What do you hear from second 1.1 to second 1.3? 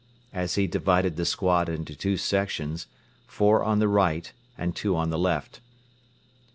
the